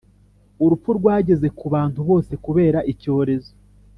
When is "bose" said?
2.09-2.33